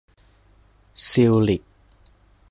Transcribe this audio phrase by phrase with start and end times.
[1.07, 1.61] ซิลลิค